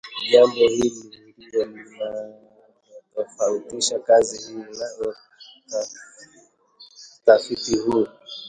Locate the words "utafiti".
7.25-7.77